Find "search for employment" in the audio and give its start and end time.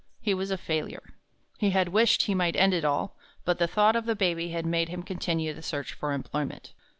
5.61-6.73